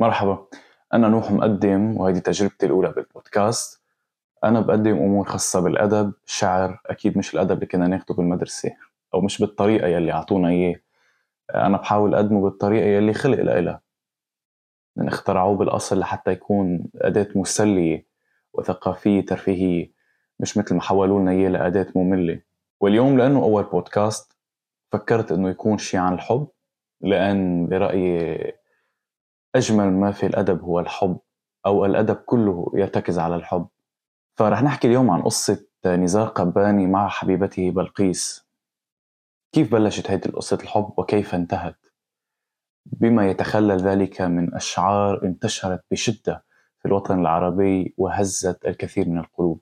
مرحبا. 0.00 0.46
أنا 0.94 1.08
نوح 1.08 1.30
مقدم 1.30 1.96
وهذه 2.00 2.18
تجربتي 2.18 2.66
الأولى 2.66 2.92
بالبودكاست. 2.92 3.82
أنا 4.44 4.60
بقدم 4.60 4.96
أمور 4.96 5.24
خاصة 5.24 5.60
بالأدب 5.60 6.12
الشعر 6.26 6.80
أكيد 6.86 7.18
مش 7.18 7.34
الأدب 7.34 7.52
اللي 7.52 7.66
كنا 7.66 7.86
ناخده 7.86 8.14
بالمدرسة 8.14 8.70
أو 9.14 9.20
مش 9.20 9.40
بالطريقة 9.40 9.88
يلي 9.88 10.12
أعطونا 10.12 10.48
إياه. 10.48 10.80
أنا 11.54 11.76
بحاول 11.76 12.14
أقدمه 12.14 12.42
بالطريقة 12.42 12.86
يلي 12.86 13.14
خلق 13.14 13.38
لإلها. 13.40 13.80
من 14.96 15.08
اخترعوه 15.08 15.56
بالأصل 15.56 15.98
لحتى 15.98 16.32
يكون 16.32 16.84
أداة 16.96 17.28
مسلية 17.34 18.06
وثقافية 18.52 19.26
ترفيهية 19.26 19.92
مش 20.40 20.58
مثل 20.58 20.74
ما 20.74 20.80
حولوا 20.80 21.20
لنا 21.20 21.30
إياه 21.30 21.48
لأداة 21.48 21.86
مملة. 21.94 22.40
واليوم 22.80 23.18
لأنه 23.18 23.42
أول 23.42 23.62
بودكاست 23.62 24.36
فكرت 24.92 25.32
إنه 25.32 25.50
يكون 25.50 25.78
شيء 25.78 26.00
عن 26.00 26.14
الحب 26.14 26.48
لأن 27.00 27.66
برأيي 27.66 28.59
أجمل 29.54 29.92
ما 29.92 30.12
في 30.12 30.26
الأدب 30.26 30.60
هو 30.62 30.80
الحب 30.80 31.18
أو 31.66 31.84
الأدب 31.84 32.14
كله 32.16 32.72
يرتكز 32.74 33.18
على 33.18 33.36
الحب. 33.36 33.68
فرح 34.36 34.62
نحكي 34.62 34.88
اليوم 34.88 35.10
عن 35.10 35.22
قصة 35.22 35.66
نزار 35.86 36.28
قباني 36.28 36.86
مع 36.86 37.08
حبيبته 37.08 37.70
بلقيس. 37.70 38.46
كيف 39.52 39.72
بلشت 39.72 40.10
هذه 40.10 40.26
القصة 40.26 40.58
الحب 40.62 40.92
وكيف 40.96 41.34
انتهت؟ 41.34 41.86
بما 42.86 43.30
يتخلل 43.30 43.76
ذلك 43.78 44.22
من 44.22 44.54
أشعار 44.54 45.24
انتشرت 45.24 45.84
بشدة 45.90 46.44
في 46.78 46.88
الوطن 46.88 47.20
العربي 47.20 47.94
وهزت 47.96 48.66
الكثير 48.66 49.08
من 49.08 49.18
القلوب. 49.18 49.60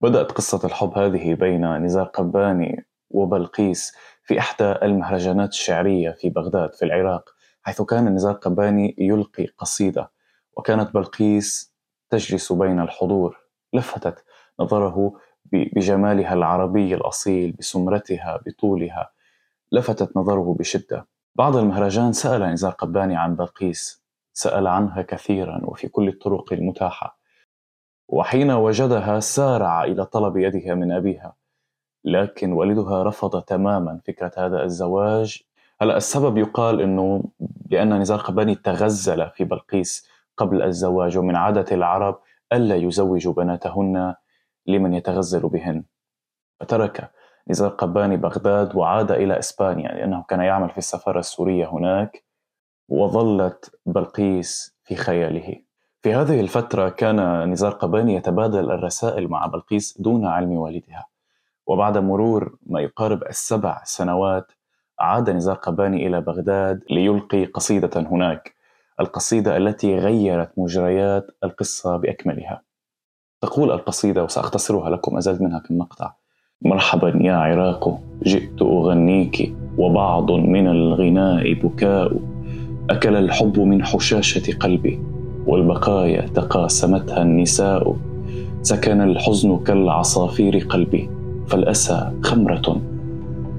بدأت 0.00 0.32
قصة 0.32 0.66
الحب 0.66 0.98
هذه 0.98 1.34
بين 1.34 1.76
نزار 1.84 2.04
قباني 2.04 2.86
وبلقيس 3.10 3.96
في 4.22 4.38
إحدى 4.38 4.64
المهرجانات 4.64 5.48
الشعرية 5.48 6.10
في 6.10 6.30
بغداد 6.30 6.74
في 6.74 6.84
العراق. 6.84 7.34
حيث 7.62 7.82
كان 7.82 8.14
نزار 8.14 8.32
قباني 8.34 8.94
يلقي 8.98 9.46
قصيدة 9.46 10.10
وكانت 10.56 10.94
بلقيس 10.94 11.74
تجلس 12.10 12.52
بين 12.52 12.80
الحضور. 12.80 13.38
لفتت 13.72 14.24
نظره 14.60 15.12
بجمالها 15.52 16.34
العربي 16.34 16.94
الأصيل 16.94 17.52
بسمرتها 17.52 18.40
بطولها. 18.46 19.10
لفتت 19.72 20.16
نظره 20.16 20.56
بشدة. 20.58 21.06
بعد 21.34 21.56
المهرجان 21.56 22.12
سأل 22.12 22.42
نزار 22.42 22.72
قباني 22.72 23.16
عن 23.16 23.36
بلقيس. 23.36 24.02
سأل 24.32 24.66
عنها 24.66 25.02
كثيرا 25.02 25.60
وفي 25.64 25.88
كل 25.88 26.08
الطرق 26.08 26.52
المتاحة. 26.52 27.18
وحين 28.08 28.50
وجدها 28.50 29.20
سارع 29.20 29.84
إلى 29.84 30.04
طلب 30.04 30.36
يدها 30.36 30.74
من 30.74 30.92
أبيها. 30.92 31.36
لكن 32.04 32.52
والدها 32.52 33.02
رفض 33.02 33.42
تماما 33.42 34.00
فكرة 34.06 34.32
هذا 34.36 34.62
الزواج 34.62 35.42
هلا 35.82 35.96
السبب 35.96 36.38
يقال 36.38 36.80
إنه 36.80 37.24
لأن 37.70 37.98
نزار 37.98 38.18
قباني 38.18 38.54
تغزل 38.54 39.30
في 39.30 39.44
بلقيس 39.44 40.08
قبل 40.36 40.62
الزواج 40.62 41.18
ومن 41.18 41.36
عادة 41.36 41.76
العرب 41.76 42.20
ألا 42.52 42.76
يزوجوا 42.76 43.32
بناتهن 43.32 44.14
لمن 44.66 44.94
يتغزل 44.94 45.48
بهن. 45.48 45.84
فترك 46.60 47.10
نزار 47.48 47.70
قباني 47.70 48.16
بغداد 48.16 48.76
وعاد 48.76 49.10
إلى 49.10 49.38
إسبانيا 49.38 49.88
لأنه 49.88 50.24
كان 50.28 50.40
يعمل 50.40 50.70
في 50.70 50.78
السفارة 50.78 51.18
السورية 51.18 51.68
هناك 51.68 52.24
وظلت 52.88 53.80
بلقيس 53.86 54.76
في 54.84 54.96
خياله. 54.96 55.56
في 56.02 56.14
هذه 56.14 56.40
الفترة 56.40 56.88
كان 56.88 57.50
نزار 57.50 57.72
قباني 57.72 58.14
يتبادل 58.14 58.70
الرسائل 58.70 59.28
مع 59.28 59.46
بلقيس 59.46 60.00
دون 60.00 60.26
علم 60.26 60.52
والدها. 60.52 61.06
وبعد 61.66 61.98
مرور 61.98 62.56
ما 62.66 62.80
يقارب 62.80 63.22
السبع 63.22 63.80
سنوات 63.84 64.52
عاد 65.02 65.30
نزار 65.30 65.54
قباني 65.54 66.06
إلى 66.06 66.20
بغداد 66.20 66.80
ليلقي 66.90 67.44
قصيدة 67.44 67.90
هناك 67.96 68.54
القصيدة 69.00 69.56
التي 69.56 69.98
غيرت 69.98 70.50
مجريات 70.56 71.26
القصة 71.44 71.96
بأكملها. 71.96 72.62
تقول 73.40 73.70
القصيدة 73.70 74.24
وسأختصرها 74.24 74.90
لكم 74.90 75.16
أزلت 75.16 75.40
منها 75.40 75.58
كم 75.58 75.78
مقطع. 75.78 76.12
مرحبا 76.62 77.18
يا 77.20 77.34
عراق 77.34 78.00
جئت 78.22 78.62
أغنيك 78.62 79.54
وبعض 79.78 80.30
من 80.30 80.66
الغناء 80.66 81.52
بكاء. 81.52 82.20
أكل 82.90 83.16
الحب 83.16 83.60
من 83.60 83.84
حشاشة 83.84 84.58
قلبي 84.58 85.02
والبقايا 85.46 86.26
تقاسمتها 86.26 87.22
النساء. 87.22 87.96
سكن 88.62 89.00
الحزن 89.00 89.58
كالعصافير 89.58 90.58
قلبي 90.58 91.10
فالأسى 91.48 92.12
خمرة 92.22 92.91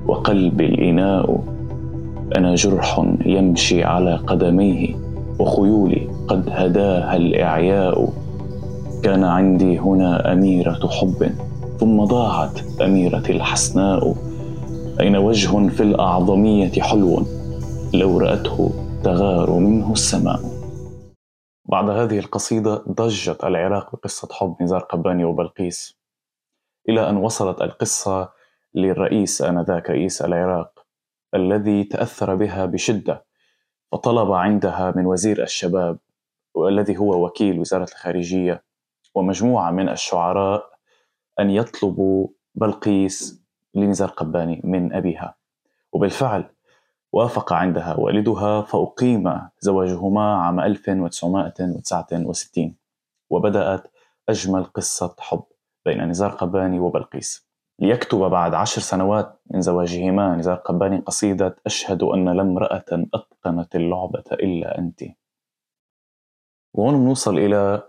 وقلبي 0.08 0.66
الإناء. 0.66 1.44
أنا 2.36 2.56
جرح 2.56 3.00
يمشي 3.26 3.84
على 3.84 4.16
قدميه 4.16 4.96
وخيولي 5.40 6.10
قد 6.28 6.50
هداها 6.50 7.16
الإعياء. 7.16 8.14
كان 9.04 9.24
عندي 9.24 9.80
هنا 9.80 10.34
أميرة 10.34 10.88
حب 10.88 11.32
ثم 11.80 12.04
ضاعت 12.04 12.82
أميرة 12.82 13.24
الحسناء. 13.30 14.16
أين 15.00 15.16
وجه 15.16 15.68
في 15.68 15.84
الأعظمية 15.84 16.72
حلو؟ 16.82 17.26
لو 17.94 18.18
رأته 18.18 18.72
تغار 19.04 19.52
منه 19.52 19.92
السماء. 19.92 20.40
بعد 21.66 21.90
هذه 21.90 22.20
القصيدة 22.20 22.84
ضجت 22.90 23.44
العراق 23.44 23.96
بقصة 23.96 24.28
حب 24.32 24.56
نزار 24.62 24.80
قباني 24.80 25.26
وبلقيس. 25.26 25.98
إلى 26.90 27.10
أن 27.10 27.18
وصلت 27.18 27.62
القصة 27.62 28.30
للرئيس 28.76 29.42
آنذاك 29.42 29.90
رئيس 29.90 30.22
العراق 30.22 30.86
الذي 31.36 31.84
تأثر 31.84 32.36
بها 32.36 32.66
بشدة 32.66 33.26
وطلب 33.92 34.32
عندها 34.32 34.94
من 34.96 35.06
وزير 35.06 35.44
الشباب 35.44 36.00
والذي 36.54 36.98
هو 36.98 37.26
وكيل 37.26 37.60
وزارة 37.60 37.84
الخارجية 37.84 38.64
ومجموعة 39.16 39.72
من 39.72 39.90
الشعراء 39.90 40.70
أن 41.40 41.50
يطلبوا 41.50 42.28
بلقيس 42.56 43.44
لنزار 43.74 44.10
قباني 44.10 44.62
من 44.64 44.94
أبيها. 44.94 45.36
وبالفعل 45.92 46.50
وافق 47.12 47.54
عندها 47.54 47.96
والدها 47.96 48.62
فأقيم 48.62 49.42
زواجهما 49.60 50.36
عام 50.36 50.60
1969 50.60 52.76
وبدأت 53.30 53.88
أجمل 54.30 54.64
قصة 54.64 55.16
حب 55.20 55.44
بين 55.86 56.10
نزار 56.10 56.30
قباني 56.30 56.80
وبلقيس. 56.80 57.48
ليكتب 57.80 58.18
بعد 58.18 58.54
عشر 58.54 58.82
سنوات 58.82 59.42
من 59.52 59.62
زواجهما 59.62 60.36
نزار 60.36 60.56
قباني 60.56 60.98
قصيدة 60.98 61.56
أشهد 61.66 62.04
أن 62.04 62.30
لا 62.30 62.42
امرأة 62.42 62.86
أتقنت 63.14 63.76
اللعبة 63.76 64.24
إلا 64.32 64.78
أنت. 64.78 65.04
وهون 66.74 67.00
بنوصل 67.00 67.38
إلى 67.38 67.84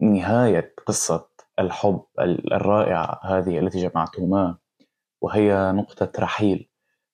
نهاية 0.00 0.74
قصة 0.86 1.28
الحب 1.58 2.04
الرائعة 2.52 3.20
هذه 3.22 3.58
التي 3.58 3.88
جمعتهما 3.88 4.56
وهي 5.20 5.72
نقطة 5.72 6.22
رحيل 6.22 6.68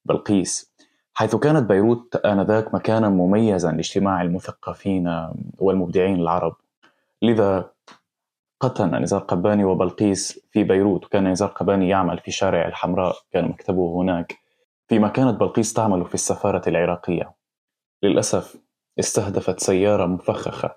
بلقيس. 0.05 0.73
حيث 1.15 1.37
كانت 1.37 1.69
بيروت 1.69 2.17
آنذاك 2.17 2.75
مكانا 2.75 3.09
مميزا 3.09 3.73
لاجتماع 3.73 4.23
المثقفين 4.23 5.29
والمبدعين 5.59 6.21
العرب. 6.21 6.57
لذا 7.23 7.72
قتل 8.63 9.03
نزار 9.03 9.21
قباني 9.21 9.65
وبلقيس 9.65 10.41
في 10.51 10.65
بيروت 10.65 11.05
وكان 11.05 11.29
نزار 11.29 11.49
قباني 11.49 11.89
يعمل 11.89 12.19
في 12.19 12.31
شارع 12.31 12.69
الحمراء 12.69 13.17
كان 13.33 13.49
مكتبه 13.49 14.01
هناك. 14.03 14.39
فيما 14.89 15.09
كانت 15.09 15.41
بلقيس 15.41 15.73
تعمل 15.73 16.05
في 16.05 16.15
السفارة 16.15 16.69
العراقية. 16.69 17.35
للأسف 18.03 18.57
استهدفت 18.99 19.61
سيارة 19.61 20.07
مفخخة. 20.07 20.77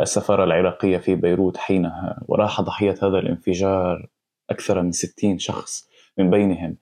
السفارة 0.00 0.44
العراقية 0.44 0.98
في 0.98 1.14
بيروت 1.14 1.56
حينها 1.56 2.22
وراح 2.28 2.60
ضحية 2.60 2.94
هذا 3.02 3.18
الانفجار 3.18 4.08
أكثر 4.50 4.82
من 4.82 4.92
ستين 4.92 5.38
شخص 5.38 5.88
من 6.18 6.30
بينهم. 6.30 6.76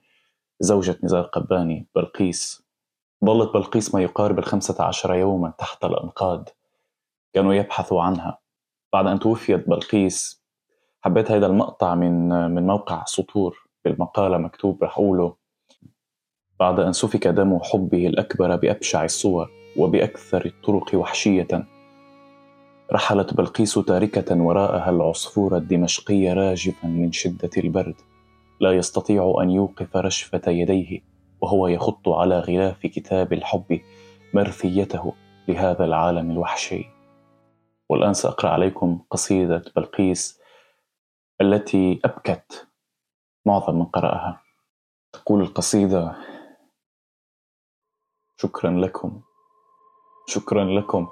زوجة 0.60 0.98
نزار 1.04 1.22
قباني 1.22 1.86
بلقيس. 1.94 2.62
ظلت 3.24 3.54
بلقيس 3.54 3.94
ما 3.94 4.02
يقارب 4.02 4.38
الخمسة 4.38 4.84
عشر 4.84 5.14
يوما 5.14 5.52
تحت 5.58 5.84
الأنقاض. 5.84 6.48
كانوا 7.34 7.54
يبحثوا 7.54 8.02
عنها. 8.02 8.41
بعد 8.92 9.06
أن 9.06 9.18
توفيت 9.18 9.68
بلقيس 9.68 10.42
حبيت 11.00 11.30
هذا 11.30 11.46
المقطع 11.46 11.94
من 11.94 12.28
من 12.50 12.66
موقع 12.66 13.04
سطور 13.04 13.56
بالمقالة 13.84 14.38
مكتوب 14.38 14.84
رح 14.84 14.92
أقوله. 14.92 15.34
بعد 16.60 16.80
أن 16.80 16.92
سفك 16.92 17.26
دم 17.26 17.58
حبه 17.62 18.06
الأكبر 18.06 18.56
بأبشع 18.56 19.04
الصور 19.04 19.50
وبأكثر 19.76 20.46
الطرق 20.46 20.94
وحشية 20.94 21.66
رحلت 22.92 23.34
بلقيس 23.34 23.74
تاركة 23.74 24.42
وراءها 24.42 24.90
العصفور 24.90 25.56
الدمشقي 25.56 26.32
راجفا 26.32 26.88
من 26.88 27.12
شدة 27.12 27.50
البرد. 27.56 27.94
لا 28.60 28.72
يستطيع 28.72 29.34
أن 29.42 29.50
يوقف 29.50 29.96
رشفة 29.96 30.50
يديه 30.50 31.00
وهو 31.40 31.68
يخط 31.68 32.08
على 32.08 32.38
غلاف 32.38 32.86
كتاب 32.86 33.32
الحب 33.32 33.80
مرثيته 34.34 35.12
لهذا 35.48 35.84
العالم 35.84 36.30
الوحشي. 36.30 37.01
والآن 37.92 38.14
سأقرأ 38.14 38.50
عليكم 38.50 39.00
قصيدة 39.10 39.64
بلقيس 39.76 40.40
التي 41.40 42.00
أبكت 42.04 42.68
معظم 43.46 43.78
من 43.78 43.84
قرأها. 43.84 44.40
تقول 45.12 45.40
القصيدة 45.40 46.16
شكرا 48.36 48.70
لكم 48.70 49.20
شكرا 50.26 50.64
لكم 50.64 51.08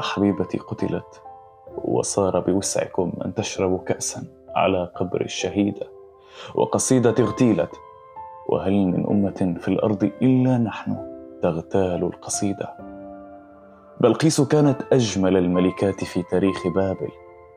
حبيبتي 0.00 0.58
قتلت 0.58 1.22
وصار 1.84 2.40
بوسعكم 2.40 3.12
أن 3.24 3.34
تشربوا 3.34 3.78
كأسا 3.78 4.46
على 4.56 4.92
قبر 4.96 5.20
الشهيدة 5.20 5.86
وقصيدة 6.54 7.14
اغتيلت 7.18 7.70
وهل 8.48 8.72
من 8.72 9.06
أمة 9.06 9.58
في 9.60 9.68
الأرض 9.68 10.04
إلا 10.04 10.58
نحن 10.58 10.96
تغتال 11.42 12.02
القصيدة؟ 12.04 12.95
بلقيس 14.00 14.40
كانت 14.40 14.82
أجمل 14.92 15.36
الملكات 15.36 16.04
في 16.04 16.22
تاريخ 16.22 16.68
بابل. 16.68 17.08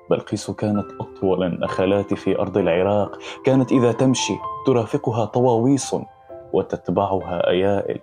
بلقيس 0.09 0.51
كانت 0.51 0.85
أطول 1.01 1.43
النخلات 1.43 2.13
في 2.13 2.39
أرض 2.39 2.57
العراق. 2.57 3.19
كانت 3.45 3.71
إذا 3.71 3.91
تمشي 3.91 4.33
ترافقها 4.65 5.25
طواويس 5.25 5.95
وتتبعها 6.53 7.49
أيائل. 7.49 7.99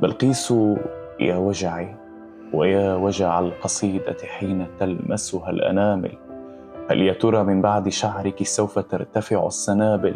بلقيس 0.00 0.54
يا 1.20 1.36
وجعي 1.36 1.96
ويا 2.52 2.94
وجع 2.94 3.38
القصيدة 3.38 4.16
حين 4.24 4.66
تلمسها 4.78 5.50
الأنامل. 5.50 6.18
هل 6.90 7.02
يا 7.02 7.12
ترى 7.12 7.44
من 7.44 7.62
بعد 7.62 7.88
شعرك 7.88 8.42
سوف 8.42 8.78
ترتفع 8.78 9.46
السنابل؟ 9.46 10.14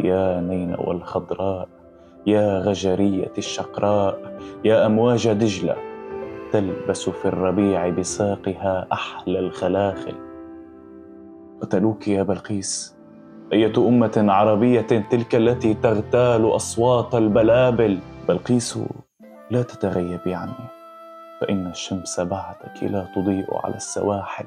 يا 0.00 0.40
نينوى 0.40 0.90
الخضراء 0.90 1.68
يا 2.26 2.58
غجرية 2.58 3.32
الشقراء 3.38 4.38
يا 4.64 4.86
أمواج 4.86 5.28
دجلة. 5.28 5.91
تلبس 6.52 7.08
في 7.08 7.24
الربيع 7.24 7.88
بساقها 7.88 8.86
أحلى 8.92 9.38
الخلاخل. 9.38 10.14
قتلوك 11.60 12.08
يا 12.08 12.22
بلقيس 12.22 12.96
أية 13.52 13.72
أمة 13.78 14.24
عربية 14.28 14.80
تلك 14.80 15.34
التي 15.34 15.74
تغتال 15.74 16.56
أصوات 16.56 17.14
البلابل؟ 17.14 17.98
بلقيس 18.28 18.78
لا 19.50 19.62
تتغيبي 19.62 20.34
عني 20.34 20.68
فإن 21.40 21.66
الشمس 21.66 22.20
بعدك 22.20 22.82
لا 22.82 23.06
تضيء 23.14 23.46
على 23.64 23.74
السواحل. 23.74 24.44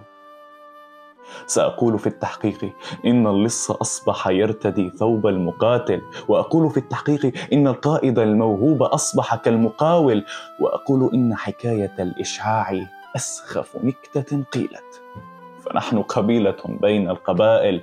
سأقول 1.48 2.00
في 2.00 2.08
التحقيق 2.08 2.74
إن 3.06 3.28
اللص 3.28 3.72
أصبح 3.72 4.28
يرتدي 4.28 4.90
ثوب 4.90 5.28
المقاتل 5.28 6.02
وأقول 6.28 6.70
في 6.70 6.78
التحقيق 6.78 7.32
إن 7.54 7.68
القائد 7.68 8.20
الموهوب 8.20 8.84
أصبح 8.84 9.36
كالمقاول 9.36 10.26
وأقول 10.60 11.10
إن 11.14 11.36
حكاية 11.36 11.94
الإشعاع 12.00 12.86
أسخف 13.16 13.78
نكتة 13.84 14.44
قيلت. 14.44 15.02
فنحن 15.62 16.02
قبيلة 16.02 16.56
بين 16.82 17.10
القبائل. 17.10 17.82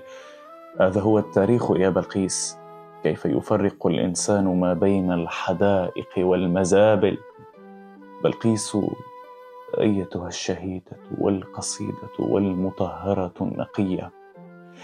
هذا 0.80 1.00
هو 1.00 1.18
التاريخ 1.18 1.70
يا 1.76 1.88
بلقيس. 1.88 2.58
كيف 3.02 3.24
يفرق 3.24 3.86
الإنسان 3.86 4.60
ما 4.60 4.72
بين 4.74 5.12
الحدائق 5.12 6.08
والمزابل؟ 6.18 7.18
بلقيس 8.24 8.76
أيتها 9.80 10.28
الشهيدة 10.28 10.96
والقصيدة 11.18 12.14
والمطهرة 12.18 13.34
النقية. 13.40 14.10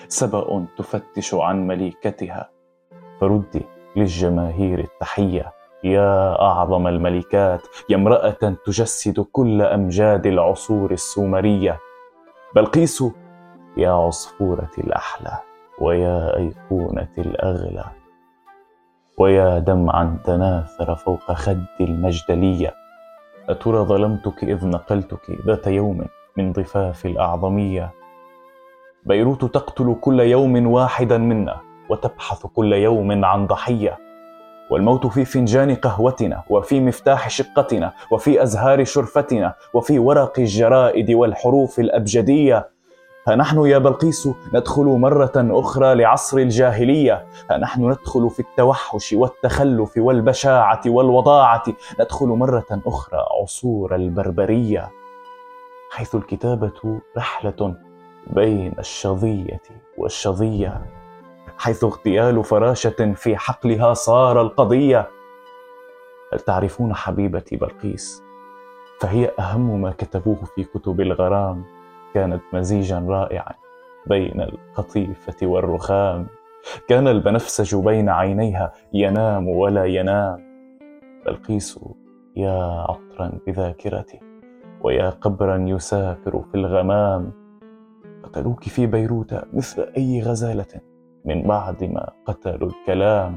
سبأ 0.08 0.66
تفتش 0.76 1.34
عن 1.34 1.66
مليكتها. 1.66 2.50
فردي 3.20 3.62
للجماهير 3.96 4.78
التحية. 4.78 5.52
يا 5.84 6.40
أعظم 6.42 6.86
الملكات 6.86 7.62
يا 7.90 7.96
امرأة 7.96 8.56
تجسد 8.66 9.20
كل 9.20 9.62
أمجاد 9.62 10.26
العصور 10.26 10.90
السومرية. 10.90 11.78
بلقيس 12.54 13.04
يا 13.76 13.90
عصفورة 13.90 14.70
الأحلى 14.78 15.38
ويا 15.80 16.36
أيقونة 16.36 17.08
الأغلى. 17.18 17.84
ويا 19.18 19.58
دمعا 19.58 20.18
تناثر 20.24 20.94
فوق 20.94 21.32
خد 21.32 21.64
المجدلية. 21.80 22.74
أترى 23.48 23.78
ظلمتك 23.78 24.44
إذ 24.44 24.66
نقلتك 24.66 25.30
ذات 25.46 25.66
يوم 25.66 26.06
من 26.36 26.52
ضفاف 26.52 27.06
الأعظمية؟ 27.06 27.90
بيروت 29.04 29.44
تقتل 29.44 29.96
كل 30.00 30.20
يوم 30.20 30.66
واحدا 30.66 31.18
منا 31.18 31.60
وتبحث 31.88 32.46
كل 32.46 32.72
يوم 32.72 33.24
عن 33.24 33.46
ضحية. 33.46 33.98
والموت 34.70 35.06
في 35.06 35.24
فنجان 35.24 35.74
قهوتنا 35.74 36.42
وفي 36.50 36.80
مفتاح 36.80 37.30
شقتنا 37.30 37.92
وفي 38.12 38.42
أزهار 38.42 38.84
شرفتنا 38.84 39.54
وفي 39.74 39.98
ورق 39.98 40.38
الجرائد 40.38 41.10
والحروف 41.10 41.80
الأبجدية. 41.80 42.68
ها 43.28 43.36
نحن 43.36 43.66
يا 43.66 43.78
بلقيس 43.78 44.28
ندخل 44.54 44.84
مرة 44.84 45.32
أخرى 45.36 45.94
لعصر 45.94 46.38
الجاهلية. 46.38 47.26
ها 47.50 47.58
نحن 47.58 47.90
ندخل 47.90 48.30
في 48.30 48.40
التوحش 48.40 49.12
والتخلف 49.12 49.96
والبشاعة 49.96 50.80
والوضاعة. 50.86 51.62
ندخل 52.00 52.26
مرة 52.26 52.66
أخرى 52.86 53.24
عصور 53.40 53.94
البربرية. 53.94 54.90
حيث 55.90 56.14
الكتابة 56.14 57.00
رحلة 57.16 57.74
بين 58.26 58.74
الشظية 58.78 59.62
والشظية. 59.98 60.86
حيث 61.58 61.84
اغتيال 61.84 62.44
فراشة 62.44 63.14
في 63.14 63.36
حقلها 63.36 63.94
صار 63.94 64.40
القضية. 64.40 65.08
هل 66.32 66.40
تعرفون 66.40 66.94
حبيبتي 66.94 67.56
بلقيس؟ 67.56 68.22
فهي 69.00 69.30
أهم 69.38 69.82
ما 69.82 69.90
كتبوه 69.90 70.44
في 70.54 70.64
كتب 70.64 71.00
الغرام. 71.00 71.77
كانت 72.14 72.42
مزيجا 72.52 72.98
رائعا 72.98 73.52
بين 74.06 74.40
القطيفة 74.40 75.46
والرخام. 75.46 76.26
كان 76.88 77.08
البنفسج 77.08 77.76
بين 77.76 78.08
عينيها 78.08 78.72
ينام 78.92 79.48
ولا 79.48 79.84
ينام. 79.84 80.48
بلقيس 81.26 81.80
يا 82.36 82.84
عطرا 82.88 83.32
بذاكرتي 83.46 84.20
ويا 84.82 85.10
قبرا 85.10 85.56
يسافر 85.56 86.44
في 86.50 86.54
الغمام. 86.54 87.32
قتلوك 88.22 88.62
في 88.64 88.86
بيروت 88.86 89.34
مثل 89.52 89.92
أي 89.96 90.22
غزالة 90.22 90.80
من 91.24 91.42
بعد 91.42 91.84
ما 91.84 92.10
قتلوا 92.26 92.68
الكلام. 92.68 93.36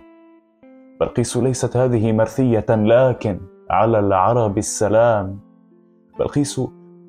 بلقيس 1.00 1.38
ليست 1.38 1.77
هذه 1.77 2.12
مرثية 2.12 2.65
لكن 2.69 3.39
على 3.69 4.00
العرب 4.00 4.57
السلام. 4.57 5.39
بلقيس 6.19 6.62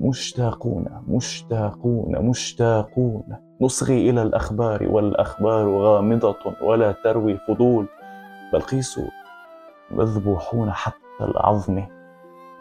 مشتاقون 0.02 1.02
مشتاقون 1.08 2.18
مشتاقون. 2.18 3.22
نصغي 3.60 4.10
إلى 4.10 4.22
الأخبار 4.22 4.88
والأخبار 4.90 5.68
غامضة 5.68 6.36
ولا 6.62 6.92
تروي 6.92 7.36
فضول 7.36 7.86
بلقيس 8.52 9.00
مذبوحون 9.90 10.72
حتى 10.72 10.96
العظم. 11.20 11.86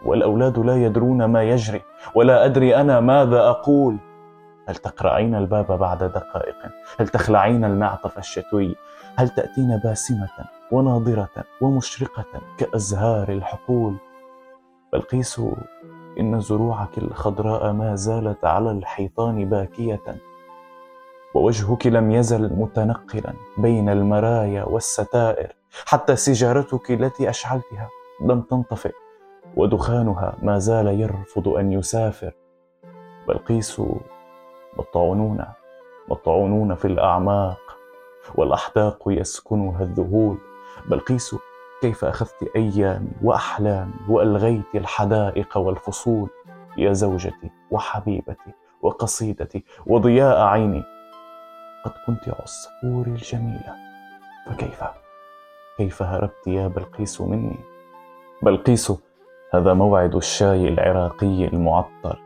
والأولاد 0.04 0.58
لا 0.58 0.76
يدرون 0.76 1.24
ما 1.24 1.42
يجري 1.42 1.80
ولا 2.14 2.44
أدري 2.44 2.76
أنا 2.76 3.00
ماذا 3.00 3.40
أقول. 3.40 3.96
هل 4.68 4.76
تقرعين 4.76 5.34
الباب 5.34 5.78
بعد 5.78 5.98
دقائق؟ 6.04 6.56
هل 6.98 7.08
تخلعين 7.08 7.64
المعطف 7.64 8.18
الشتوي؟ 8.18 8.76
هل 9.16 9.28
تأتين 9.28 9.80
باسمة 9.84 10.28
وناضره 10.72 11.28
ومشرقة 11.60 12.24
كأزهار 12.58 13.28
الحقول؟ 13.28 13.96
بلقيس 14.92 15.40
إن 16.20 16.40
زروعك 16.40 16.98
الخضراء 16.98 17.72
ما 17.72 17.94
زالت 17.94 18.44
على 18.44 18.70
الحيطان 18.70 19.48
باكية 19.48 20.00
ووجهك 21.34 21.86
لم 21.86 22.10
يزل 22.10 22.52
متنقلا 22.56 23.32
بين 23.58 23.88
المرايا 23.88 24.64
والستائر 24.64 25.52
حتى 25.86 26.16
سيجارتك 26.16 26.90
التي 26.90 27.30
أشعلتها 27.30 27.88
لم 28.20 28.40
تنطفئ 28.40 28.92
ودخانها 29.56 30.34
ما 30.42 30.58
زال 30.58 30.86
يرفض 31.00 31.48
أن 31.48 31.72
يسافر. 31.72 32.32
بلقيس 33.28 33.82
مطعونون 34.78 35.44
مطعونون 36.08 36.74
في 36.74 36.84
الأعماق 36.84 37.58
والأحداق 38.34 39.02
يسكنها 39.06 39.82
الذهول 39.82 40.38
بلقيس 40.90 41.36
كيف 41.82 42.04
أخذت 42.04 42.50
أيامي 42.56 43.10
وأحلامي 43.22 43.92
وألغيت 44.08 44.74
الحدائق 44.74 45.58
والفصول 45.58 46.30
يا 46.76 46.92
زوجتي 46.92 47.50
وحبيبتي 47.70 48.52
وقصيدتي 48.82 49.64
وضياء 49.86 50.40
عيني؟ 50.40 50.82
قد 51.84 51.92
كنت 52.06 52.28
عصفوري 52.28 53.10
الجميلة 53.10 53.74
فكيف؟ 54.46 54.84
كيف 55.78 56.02
هربت 56.02 56.46
يا 56.46 56.68
بلقيس 56.68 57.20
مني؟ 57.20 57.58
بلقيس 58.42 58.92
هذا 59.54 59.74
موعد 59.74 60.14
الشاي 60.14 60.68
العراقي 60.68 61.44
المعطر. 61.44 62.18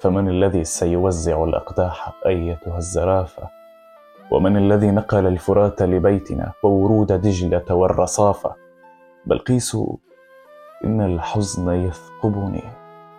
فمن 0.00 0.28
الذي 0.28 0.64
سيوزع 0.64 1.44
الأقداح 1.44 2.12
أيتها 2.26 2.76
الزرافة؟ 2.78 3.48
ومن 4.30 4.56
الذي 4.56 4.90
نقل 4.90 5.26
الفرات 5.26 5.82
لبيتنا 5.82 6.52
وورود 6.62 7.12
دجلة 7.12 7.74
والرصافة؟ 7.74 8.69
بلقيس 9.26 9.76
إن 10.84 11.00
الحزن 11.00 11.72
يثقبني. 11.72 12.62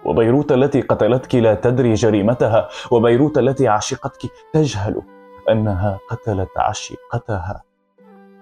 وبيروت 0.06 0.52
التي 0.52 0.82
قتلتك 0.82 1.36
لا 1.36 1.54
تدري 1.54 1.94
جريمتها 1.94 2.70
وبيروت 2.92 3.38
التي 3.38 3.68
عشقتك 3.68 4.32
تجهل 4.54 5.02
أنها 5.50 6.00
قتلت 6.10 6.50
عشيقتها 6.58 7.64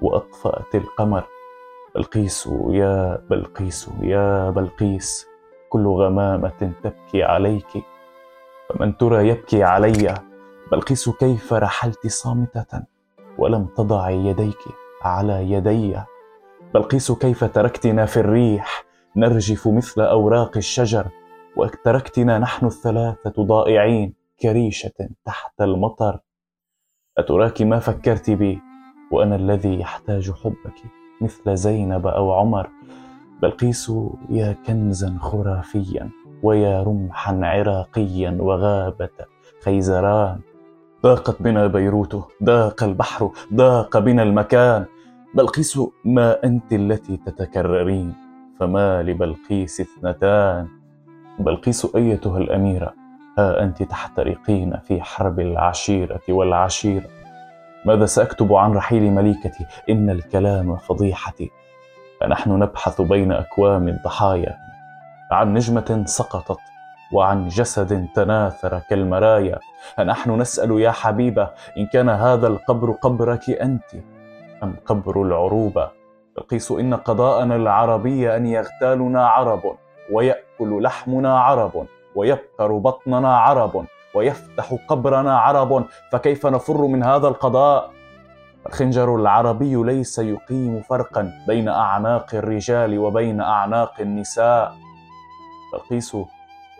وأطفأت 0.02 0.76
القمر. 0.76 1.24
بلقيس 1.96 2.50
يا 2.70 3.22
بلقيس 3.30 3.90
يا 4.02 4.50
بلقيس 4.50 5.28
كل 5.70 5.88
غمامة 5.88 6.74
تبكي 6.84 7.24
عليك. 7.24 7.84
فمن 8.70 8.98
ترى 8.98 9.28
يبكي 9.28 9.64
علي. 9.64 10.14
بلقيس 10.72 11.10
كيف 11.10 11.54
رحلت 11.54 12.08
صامتة؟ 12.08 12.84
ولم 13.38 13.66
تضعي 13.66 14.26
يديك 14.26 14.64
على 15.02 15.52
يدي. 15.52 15.98
بلقيس 16.74 17.12
كيف 17.12 17.44
تركتنا 17.44 18.06
في 18.06 18.20
الريح؟ 18.20 18.86
نرجف 19.16 19.68
مثل 19.68 20.02
أوراق 20.02 20.58
الشجر 20.58 21.08
وتركتنا 21.58 22.40
نحن 22.40 22.66
الثلاثة 22.66 23.44
ضائعين 23.44 24.14
كريشة 24.42 25.10
تحت 25.26 25.62
المطر. 25.62 26.20
أتراك 27.18 27.62
ما 27.62 27.80
فكرت 27.80 28.30
بي؟ 28.30 28.62
وأنا 29.12 29.36
الذي 29.36 29.80
يحتاج 29.80 30.32
حبك 30.32 30.84
مثل 31.22 31.56
زينب 31.56 32.08
أو 32.08 32.34
عمر. 32.34 32.70
بلقيس 33.42 33.92
يا 34.30 34.56
كنزا 34.68 35.18
خرافيا 35.20 36.10
ويا 36.44 36.84
رمحا 36.84 37.40
عراقيا 37.44 38.38
وغابة 38.40 39.10
خيزران. 39.64 40.40
ضاقت 41.04 41.42
بنا 41.42 41.68
بيروت 41.68 42.28
ضاق 42.44 42.84
البحر 42.84 43.32
ضاق 43.54 43.98
بنا 43.98 44.24
المكان. 44.24 44.86
بلقيس 45.34 45.80
ما 46.06 46.44
أنت 46.44 46.74
التي 46.74 47.18
تتكررين؟ 47.18 48.14
فما 48.60 49.04
لبلقيس 49.04 49.82
اثنتان؟ 49.82 50.68
بلقيس 51.40 51.96
أيتها 51.96 52.38
الأميرة 52.38 52.94
ها 53.38 53.64
أنت 53.64 53.84
تحترقين 53.84 54.78
في 54.80 55.02
حرب 55.02 55.40
العشيرة 55.40 56.22
والعشيرة. 56.30 57.08
ماذا 57.86 58.06
سأكتب 58.06 58.54
عن 58.54 58.72
رحيل 58.72 59.12
مليكتي؟ 59.12 59.66
إن 59.90 60.10
الكلام 60.10 60.76
فضيحتي. 60.76 61.50
فنحن 62.22 62.60
نبحث 62.60 63.02
بين 63.02 63.32
أكوام 63.32 63.88
الضحايا. 63.88 64.58
عن 65.32 65.54
نجمة 65.54 66.04
سقطت 66.06 66.60
وعن 67.14 67.48
جسد 67.48 68.08
تناثر 68.16 68.80
كالمرايا. 68.80 69.60
نحن 70.00 70.42
نسأل 70.42 70.80
يا 70.80 70.92
حبيبة 70.92 71.50
إن 71.78 71.86
كان 71.86 72.10
هذا 72.10 72.48
القبر 72.48 72.92
قبرك 72.92 73.50
أنت؟ 73.50 74.19
أم 74.64 74.76
قبر 74.86 75.22
العروبة 75.22 75.90
قيس 76.50 76.72
إن 76.72 76.94
قضاءنا 76.94 77.56
العربي 77.56 78.36
أن 78.36 78.46
يغتالنا 78.46 79.28
عرب 79.28 79.76
ويأكل 80.12 80.84
لحمنا 80.84 81.40
عرب 81.40 81.86
ويبقر 82.16 82.72
بطننا 82.78 83.38
عرب 83.38 83.86
ويفتح 84.16 84.76
قبرنا 84.88 85.40
عرب. 85.40 85.86
فكيف 86.12 86.46
نفر 86.46 86.82
من 86.88 87.04
هذا 87.04 87.28
القضاء؟ 87.28 87.92
الخنجر 88.68 89.16
العربي 89.16 89.76
ليس 89.76 90.20
يقيم 90.20 90.82
فرقا 90.82 91.32
بين 91.48 91.70
أعناق 91.70 92.36
الرجال 92.36 93.00
وبين 93.00 93.42
أعناق 93.42 93.94
النساء. 94.00 94.74
بلقيس 95.74 96.16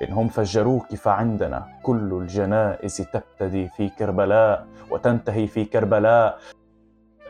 إن 0.02 0.14
هم 0.14 0.28
فجروك 0.28 0.96
فعندنا 0.96 1.66
كل 1.84 2.14
الجنائز 2.22 2.98
تبتدي 3.14 3.68
في 3.68 3.90
كربلاء 3.90 4.66
وتنتهي 4.92 5.48
في 5.48 5.66
كربلاء. 5.66 6.40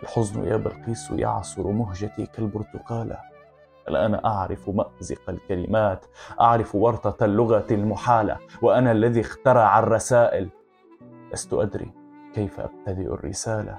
الحزن 0.03 0.44
يا 0.44 0.58
بلقيس 0.58 1.12
يعصر 1.12 1.68
مهجتي 1.68 2.25
كالبرتقالة 2.25 3.18
الآن 3.89 4.25
أعرف 4.25 4.70
مأزق 4.70 5.29
الكلمات 5.29 6.06
أعرف 6.41 6.75
ورطة 6.75 7.25
اللغة 7.25 7.65
المحالة 7.72 8.38
وأنا 8.62 8.91
الذي 8.91 9.22
اخترع 9.22 9.79
الرسائل. 9.79 10.50
لست 11.34 11.53
أدري 11.53 11.91
كيف 12.34 12.60
أبتدئ 12.60 13.13
الرسالة. 13.13 13.77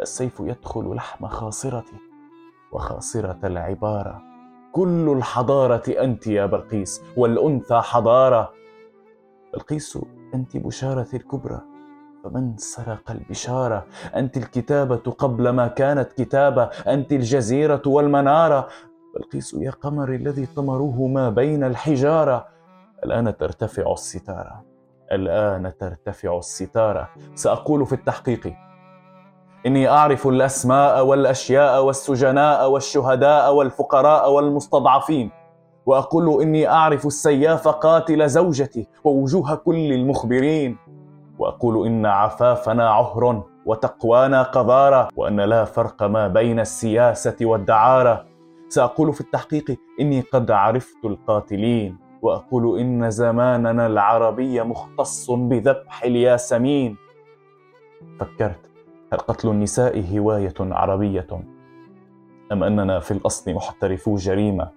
السيف 0.00 0.40
يدخل 0.40 0.94
لحم 0.94 1.26
خاصرتي 1.26 1.96
وخاصرة 2.72 3.38
العبارة. 3.44 4.22
كل 4.72 5.14
الحضارة 5.16 5.82
أنت 5.88 6.26
يا 6.26 6.46
بلقيس 6.46 7.02
والأنثى 7.16 7.80
حضارة. 7.80 8.52
بلقيس 9.52 9.98
أنت 10.34 10.56
بشارة 10.56 11.08
الكبرى. 11.14 11.60
فمن 12.24 12.56
سرق 12.56 13.10
البشارة؟ 13.10 13.86
أنت 14.16 14.36
الكتابة 14.36 14.96
قبل 14.96 15.48
ما 15.48 15.68
كانت 15.68 16.12
كتابة 16.12 16.62
أنت 16.64 17.12
الجزيرة 17.12 17.82
والمنارة. 17.86 18.68
بلقيس 19.14 19.54
يا 19.54 19.70
قمر 19.70 20.08
الذي 20.08 20.46
طمروه 20.46 21.06
ما 21.06 21.30
بين 21.30 21.64
الحجارة. 21.64 22.46
الآن 23.04 23.36
ترتفع 23.36 23.92
الستارة. 23.92 24.64
الآن 25.12 25.72
ترتفع 25.80 26.38
الستارة. 26.38 27.08
سأقول 27.34 27.86
في 27.86 27.92
التحقيق. 27.92 28.54
إني 29.66 29.88
أعرف 29.88 30.26
الأسماء 30.26 31.06
والأشياء 31.06 31.84
والسجناء 31.84 32.70
والشهداء 32.70 33.54
والفقراء 33.54 34.32
والمستضعفين. 34.32 35.30
وأقول 35.86 36.42
إني 36.42 36.68
أعرف 36.68 37.06
السياف 37.06 37.68
قاتل 37.68 38.28
زوجتي 38.28 38.88
ووجوه 39.04 39.54
كل 39.54 39.92
المخبرين. 39.92 40.78
وأقول 41.38 41.86
إن 41.86 42.06
عفافنا 42.06 42.90
عهر 42.90 43.42
وتقوانا 43.66 44.42
قذارة 44.42 45.08
وأن 45.16 45.40
لا 45.40 45.64
فرق 45.64 46.02
ما 46.02 46.28
بين 46.28 46.60
السياسة 46.60 47.36
والدعارة. 47.42 48.24
سأقول 48.68 49.12
في 49.12 49.20
التحقيق 49.20 49.78
إني 50.00 50.20
قد 50.20 50.50
عرفت 50.50 51.04
القاتلين 51.04 51.96
وأقول 52.22 52.80
إن 52.80 53.10
زماننا 53.10 53.86
العربي 53.86 54.62
مختص 54.62 55.30
بذبح 55.30 56.04
الياسمين. 56.04 56.96
فكرت 58.20 58.60
هل 59.12 59.18
قتل 59.18 59.48
النساء 59.48 60.18
هواية 60.18 60.54
عربية؟ 60.60 61.26
أم 62.52 62.64
أننا 62.64 63.00
في 63.00 63.10
الأصل 63.10 63.54
محترفو 63.54 64.16
جريمة؟ 64.16 64.70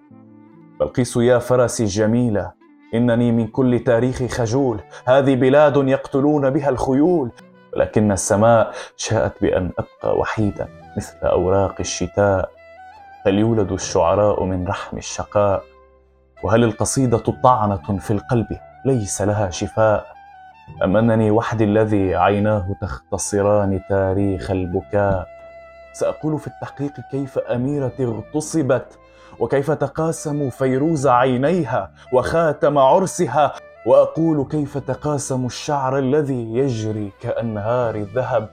بلقيس 0.80 1.16
يا 1.16 1.38
فرسي 1.38 1.82
الجميلة 1.82 2.61
إنني 2.94 3.32
من 3.32 3.46
كل 3.46 3.78
تاريخ 3.78 4.22
خجول 4.22 4.80
هذه 5.06 5.34
بلاد 5.34 5.76
يقتلون 5.76 6.50
بها 6.50 6.68
الخيول. 6.68 7.30
ولكن 7.76 8.12
السماء 8.12 8.72
شاءت 8.96 9.32
بأن 9.42 9.70
أبقى 9.78 10.18
وحيدا 10.18 10.68
مثل 10.96 11.16
أوراق 11.22 11.74
الشتاء. 11.80 12.50
هل 13.26 13.38
يولد 13.38 13.72
الشعراء 13.72 14.44
من 14.44 14.66
رحم 14.68 14.96
الشقاء؟ 14.96 15.62
وهل 16.44 16.64
القصيدة 16.64 17.18
طعنة 17.42 17.98
في 17.98 18.10
القلب 18.10 18.46
ليس 18.84 19.22
لها 19.22 19.50
شفاء؟ 19.50 20.06
أم 20.84 20.96
أنني 20.96 21.30
وحدي 21.30 21.64
الذي 21.64 22.14
عيناه 22.14 22.76
تختصران 22.80 23.80
تاريخ 23.88 24.50
البكاء؟ 24.50 25.26
سأقول 25.92 26.38
في 26.38 26.46
التحقيق 26.46 26.92
كيف 27.10 27.38
أميرتي 27.38 28.04
اغتصبت 28.04 28.98
وكيف 29.42 29.70
تقاسموا 29.70 30.50
فيروز 30.50 31.06
عينيها 31.06 31.90
وخاتم 32.12 32.78
عرسها؟ 32.78 33.52
وأقول 33.86 34.48
كيف 34.48 34.78
تقاسموا 34.78 35.46
الشعر 35.46 35.98
الذي 35.98 36.54
يجري 36.54 37.12
كأنهار 37.20 37.94
الذهب؟ 37.94 38.48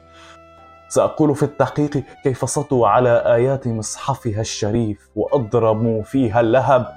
سأقول 0.87 1.35
في 1.35 1.43
التحقيق 1.43 2.03
كيف 2.23 2.49
سطوا 2.49 2.87
على 2.87 3.35
آيات 3.35 3.67
مصحفها 3.67 4.41
الشريف 4.41 5.09
واضرموا 5.15 6.03
فيها 6.03 6.39
اللهب؟ 6.39 6.87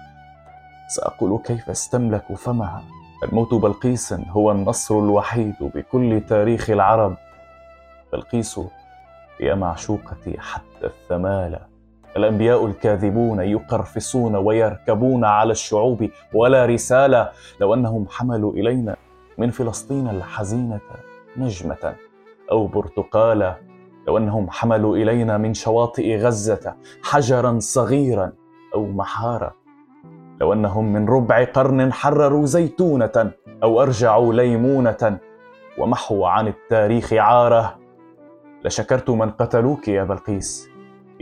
سأقول 0.89 1.39
كيف 1.39 1.71
استملكوا 1.71 2.37
فمها؟ 2.37 2.83
الموت 3.25 3.55
بلقيس 3.55 4.13
هو 4.13 4.51
النصر 4.51 4.95
الوحيد 4.99 5.55
بكل 5.61 6.23
تاريخ 6.29 6.71
العرب. 6.71 7.17
بلقيس 8.13 8.61
يا 9.41 9.55
معشوقتي 9.55 10.41
حتى 10.41 10.87
الثمالة 10.87 11.72
الأنبياء 12.17 12.67
الكاذبون 12.67 13.41
يقرفصون 13.41 14.37
ويركبون 14.37 15.25
على 15.25 15.53
الشعوب 15.53 16.11
ولا 16.35 16.67
رسالة. 16.67 17.31
لو 17.61 17.75
أنهم 17.75 18.07
حملوا 18.11 18.53
إلينا 18.53 18.97
من 19.39 19.51
فلسطين 19.51 20.09
الحزينة 20.09 20.81
نجمة 21.37 21.95
أو 22.51 22.67
برتقالة 22.67 23.57
لو 24.07 24.19
أنهم 24.19 24.51
حملوا 24.51 24.97
إلينا 24.97 25.39
من 25.39 25.55
شواطئ 25.55 26.17
غزة 26.17 26.75
حجرا 27.03 27.59
صغيرا 27.59 28.33
أو 28.75 28.87
محارة. 28.87 29.55
لو 30.41 30.53
أنهم 30.53 30.93
من 30.93 31.09
ربع 31.09 31.45
قرن 31.45 31.93
حرروا 31.93 32.47
زيتونة 32.47 33.33
أو 33.63 33.83
أرجعوا 33.83 34.35
ليمونة 34.35 35.19
ومحوا 35.79 36.29
عن 36.29 36.49
التاريخ 36.49 37.13
عارة. 37.13 37.79
لشكرت 38.65 39.11
من 39.11 39.31
قتلوك 39.31 39.89
يا 39.89 40.05
بلقيس. 40.05 40.72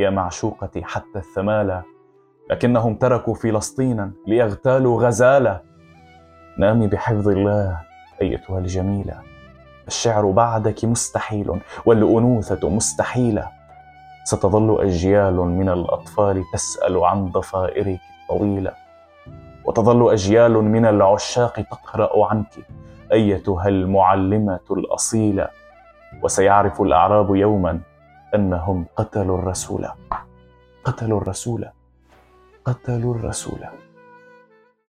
يا 0.01 0.11
معشوقتي 0.11 0.85
حتى 0.85 1.19
الثمالة 1.19 1.83
لكنهم 2.51 2.95
تركوا 2.95 3.35
فلسطينا 3.35 4.13
ليغتالوا 4.27 5.03
غزالة. 5.03 5.61
نامي 6.59 6.87
بحفظ 6.87 7.29
الله 7.29 7.81
أيتها 8.23 8.59
الجميلة. 8.59 9.15
الشعر 9.87 10.31
بعدك 10.31 10.85
مستحيل 10.85 11.61
والأنوثة 11.87 12.69
مستحيلة. 12.69 13.49
ستظل 14.25 14.81
أجيال 14.81 15.37
من 15.37 15.69
الأطفال 15.69 16.45
تسأل 16.53 17.05
عن 17.05 17.27
ضفائرك 17.27 18.01
الطويلة. 18.23 18.73
وتظل 19.65 20.13
أجيال 20.13 20.53
من 20.53 20.87
العشاق 20.87 21.61
تقرأ 21.61 22.27
عنك 22.27 22.59
أيتها 23.13 23.69
المعلمة 23.69 24.61
الأصيلة. 24.71 25.49
وسيعرف 26.23 26.81
الأعراب 26.81 27.37
يوما 27.37 27.81
أنهم 28.35 28.87
قتلوا 28.97 29.39
الرسول. 29.39 29.89
قتلوا 30.85 31.21
الرسول. 31.21 31.69
قتلوا 32.65 33.15
الرسول. 33.15 33.80